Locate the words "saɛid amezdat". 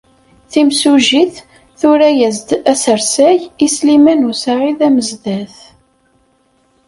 4.41-5.55